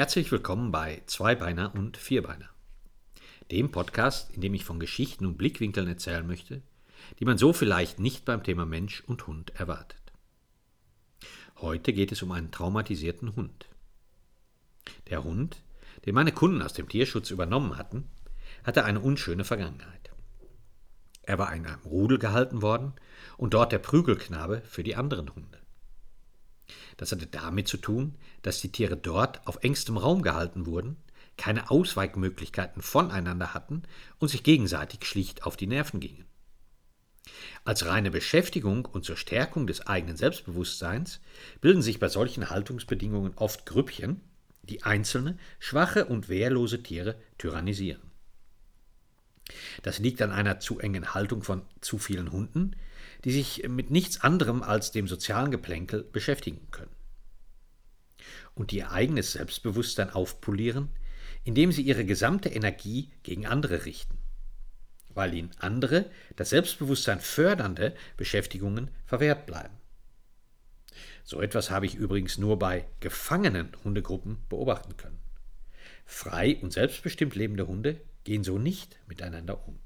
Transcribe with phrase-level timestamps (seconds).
[0.00, 2.48] Herzlich willkommen bei Zweibeiner und Vierbeiner,
[3.50, 6.62] dem Podcast, in dem ich von Geschichten und Blickwinkeln erzählen möchte,
[7.18, 10.00] die man so vielleicht nicht beim Thema Mensch und Hund erwartet.
[11.58, 13.68] Heute geht es um einen traumatisierten Hund.
[15.10, 15.62] Der Hund,
[16.06, 18.08] den meine Kunden aus dem Tierschutz übernommen hatten,
[18.64, 20.12] hatte eine unschöne Vergangenheit.
[21.20, 22.94] Er war in einem Rudel gehalten worden
[23.36, 25.58] und dort der Prügelknabe für die anderen Hunde.
[26.96, 30.96] Das hatte damit zu tun, dass die Tiere dort auf engstem Raum gehalten wurden,
[31.36, 33.82] keine Ausweichmöglichkeiten voneinander hatten
[34.18, 36.26] und sich gegenseitig schlicht auf die Nerven gingen.
[37.64, 41.20] Als reine Beschäftigung und zur Stärkung des eigenen Selbstbewusstseins
[41.60, 44.20] bilden sich bei solchen Haltungsbedingungen oft Grüppchen,
[44.62, 48.02] die einzelne, schwache und wehrlose Tiere tyrannisieren.
[49.82, 52.76] Das liegt an einer zu engen Haltung von zu vielen Hunden,
[53.24, 56.94] die sich mit nichts anderem als dem sozialen Geplänkel beschäftigen können.
[58.54, 60.88] Und die ihr eigenes Selbstbewusstsein aufpolieren,
[61.44, 64.18] indem sie ihre gesamte Energie gegen andere richten,
[65.14, 69.74] weil ihnen andere, das Selbstbewusstsein fördernde Beschäftigungen verwehrt bleiben.
[71.24, 75.18] So etwas habe ich übrigens nur bei gefangenen Hundegruppen beobachten können.
[76.04, 79.78] Frei und selbstbestimmt lebende Hunde gehen so nicht miteinander um.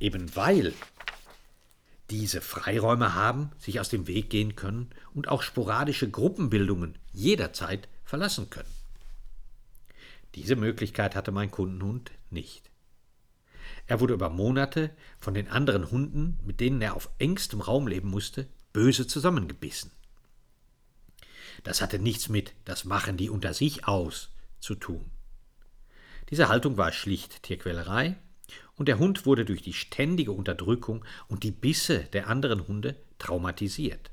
[0.00, 0.72] Eben weil
[2.12, 8.50] diese Freiräume haben, sich aus dem Weg gehen können und auch sporadische Gruppenbildungen jederzeit verlassen
[8.50, 8.68] können.
[10.34, 12.70] Diese Möglichkeit hatte mein Kundenhund nicht.
[13.86, 14.90] Er wurde über Monate
[15.20, 19.90] von den anderen Hunden, mit denen er auf engstem Raum leben musste, böse zusammengebissen.
[21.64, 24.28] Das hatte nichts mit das machen die unter sich aus
[24.60, 25.10] zu tun.
[26.28, 28.18] Diese Haltung war schlicht Tierquälerei
[28.76, 34.10] und der Hund wurde durch die ständige Unterdrückung und die Bisse der anderen Hunde traumatisiert.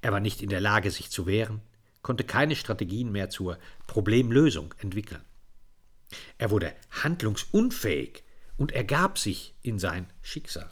[0.00, 1.60] Er war nicht in der Lage, sich zu wehren,
[2.02, 5.22] konnte keine Strategien mehr zur Problemlösung entwickeln.
[6.38, 8.22] Er wurde handlungsunfähig
[8.56, 10.70] und ergab sich in sein Schicksal.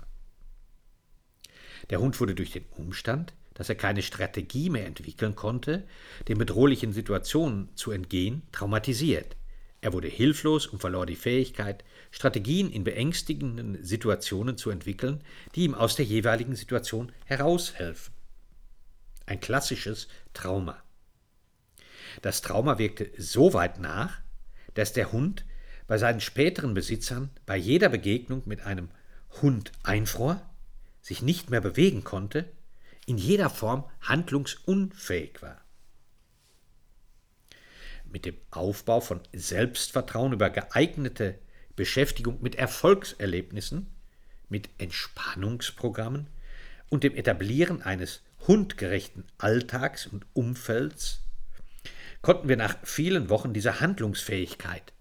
[1.88, 5.86] Der Hund wurde durch den Umstand, dass er keine Strategie mehr entwickeln konnte,
[6.28, 9.36] den bedrohlichen Situationen zu entgehen, traumatisiert.
[9.82, 15.22] Er wurde hilflos und verlor die Fähigkeit, Strategien in beängstigenden Situationen zu entwickeln,
[15.54, 18.12] die ihm aus der jeweiligen Situation heraushelfen.
[19.24, 20.82] Ein klassisches Trauma.
[22.20, 24.20] Das Trauma wirkte so weit nach,
[24.74, 25.46] dass der Hund
[25.86, 28.90] bei seinen späteren Besitzern bei jeder Begegnung mit einem
[29.40, 30.42] Hund einfror,
[31.00, 32.50] sich nicht mehr bewegen konnte,
[33.06, 35.64] in jeder Form handlungsunfähig war
[38.12, 41.38] mit dem Aufbau von Selbstvertrauen über geeignete
[41.76, 43.86] Beschäftigung mit Erfolgserlebnissen,
[44.48, 46.26] mit Entspannungsprogrammen
[46.88, 51.20] und dem Etablieren eines hundgerechten Alltags und Umfelds
[52.22, 54.92] konnten wir nach vielen Wochen diese Handlungsfähigkeit,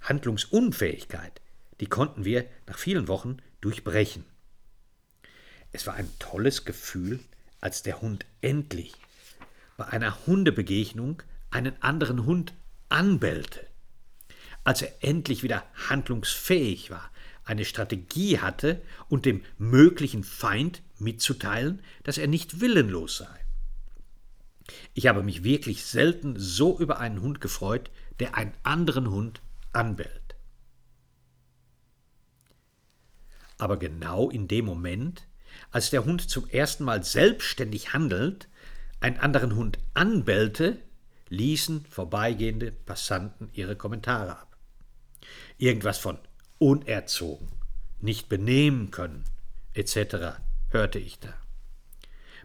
[0.00, 1.40] Handlungsunfähigkeit,
[1.80, 4.24] die konnten wir nach vielen Wochen durchbrechen.
[5.72, 7.20] Es war ein tolles Gefühl,
[7.60, 8.94] als der Hund endlich
[9.76, 12.52] bei einer Hundebegegnung einen anderen Hund
[12.88, 13.66] anbellte.
[14.64, 17.10] Als er endlich wieder handlungsfähig war,
[17.44, 23.38] eine Strategie hatte und dem möglichen Feind mitzuteilen, dass er nicht willenlos sei.
[24.92, 27.90] Ich habe mich wirklich selten so über einen Hund gefreut,
[28.20, 29.40] der einen anderen Hund
[29.72, 30.34] anbellt.
[33.56, 35.26] Aber genau in dem Moment,
[35.70, 38.48] als der Hund zum ersten Mal selbstständig handelt,
[39.00, 40.78] einen anderen Hund anbellte,
[41.28, 44.56] ließen vorbeigehende Passanten ihre Kommentare ab.
[45.58, 46.18] Irgendwas von
[46.58, 47.48] unerzogen,
[48.00, 49.24] nicht benehmen können,
[49.74, 50.38] etc.
[50.70, 51.34] hörte ich da.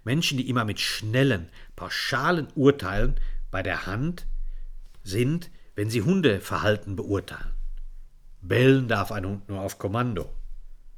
[0.04, 3.16] Menschen, die immer mit schnellen, pauschalen Urteilen
[3.52, 4.26] bei der Hand
[5.04, 7.54] sind, wenn sie Hundeverhalten beurteilen.
[8.42, 10.30] Bellen darf ein Hund nur auf Kommando.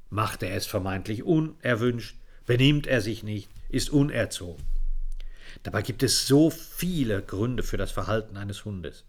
[0.09, 4.63] Macht er es vermeintlich unerwünscht, benimmt er sich nicht, ist unerzogen.
[5.63, 9.05] Dabei gibt es so viele Gründe für das Verhalten eines Hundes.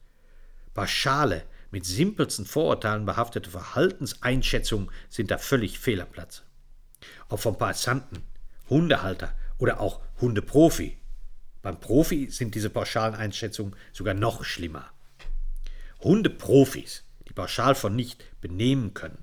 [0.75, 6.43] Pauschale, mit simpelsten Vorurteilen behaftete Verhaltenseinschätzungen sind da völlig fehl am Platz.
[7.29, 8.23] Ob vom Passanten,
[8.69, 10.99] Hundehalter oder auch Hundeprofi.
[11.63, 14.91] Beim Profi sind diese pauschalen Einschätzungen sogar noch schlimmer.
[16.01, 19.19] Hundeprofis, die pauschal von nicht benehmen können,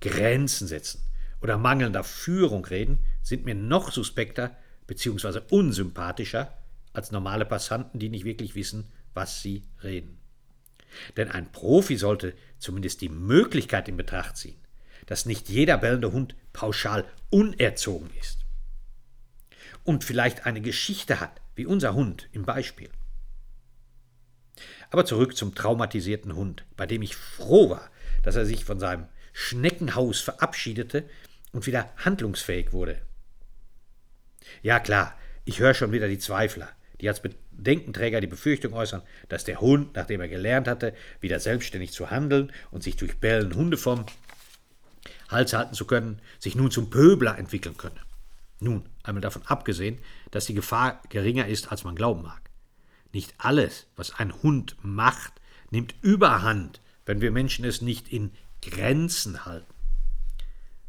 [0.00, 1.02] Grenzen setzen
[1.40, 5.40] oder mangelnder Führung reden, sind mir noch suspekter bzw.
[5.50, 6.57] unsympathischer
[6.92, 10.18] als normale Passanten, die nicht wirklich wissen, was sie reden.
[11.16, 14.60] Denn ein Profi sollte zumindest die Möglichkeit in Betracht ziehen,
[15.06, 18.38] dass nicht jeder bellende Hund pauschal unerzogen ist.
[19.84, 22.90] Und vielleicht eine Geschichte hat, wie unser Hund im Beispiel.
[24.90, 27.90] Aber zurück zum traumatisierten Hund, bei dem ich froh war,
[28.22, 31.08] dass er sich von seinem Schneckenhaus verabschiedete
[31.52, 33.00] und wieder handlungsfähig wurde.
[34.62, 36.70] Ja klar, ich höre schon wieder die Zweifler,
[37.00, 41.92] die als Bedenkenträger die Befürchtung äußern, dass der Hund, nachdem er gelernt hatte, wieder selbstständig
[41.92, 44.04] zu handeln und sich durch Bellen Hunde vom
[45.28, 48.00] Hals halten zu können, sich nun zum Pöbler entwickeln könne.
[48.60, 49.98] Nun, einmal davon abgesehen,
[50.30, 52.40] dass die Gefahr geringer ist, als man glauben mag.
[53.12, 55.32] Nicht alles, was ein Hund macht,
[55.70, 59.72] nimmt überhand, wenn wir Menschen es nicht in Grenzen halten.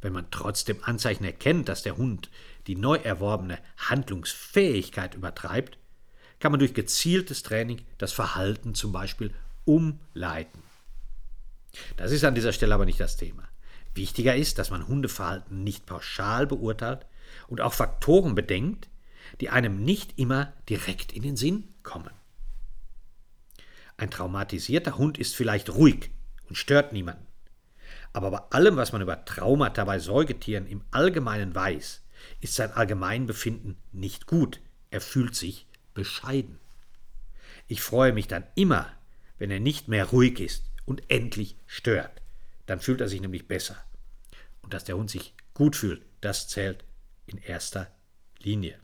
[0.01, 2.29] Wenn man trotzdem Anzeichen erkennt, dass der Hund
[2.67, 5.77] die neu erworbene Handlungsfähigkeit übertreibt,
[6.39, 9.33] kann man durch gezieltes Training das Verhalten zum Beispiel
[9.65, 10.63] umleiten.
[11.97, 13.47] Das ist an dieser Stelle aber nicht das Thema.
[13.93, 17.05] Wichtiger ist, dass man Hundeverhalten nicht pauschal beurteilt
[17.47, 18.87] und auch Faktoren bedenkt,
[19.41, 22.11] die einem nicht immer direkt in den Sinn kommen.
[23.97, 26.11] Ein traumatisierter Hund ist vielleicht ruhig
[26.47, 27.27] und stört niemanden.
[28.13, 32.01] Aber bei allem, was man über Traumata bei Säugetieren im Allgemeinen weiß,
[32.41, 34.61] ist sein Allgemeinbefinden nicht gut.
[34.89, 35.67] Er fühlt sich
[35.99, 36.59] bescheiden.
[37.67, 38.89] Ich freue mich dann immer,
[39.37, 42.21] wenn er nicht mehr ruhig ist und endlich stört.
[42.67, 43.75] Dann fühlt er sich nämlich besser.
[44.61, 46.85] Und dass der Hund sich gut fühlt, das zählt
[47.27, 47.91] in erster
[48.39, 48.79] Linie.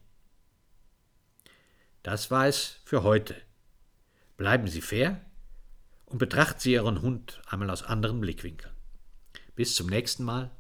[2.04, 3.36] Das war es für heute.
[4.36, 5.22] Bleiben Sie fair
[6.06, 8.74] und betrachten Sie Ihren Hund einmal aus anderen Blickwinkeln.
[9.56, 10.52] Bis zum nächsten Mal,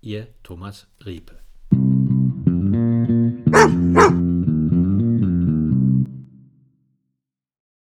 [0.00, 1.38] Ihr Thomas Riepe.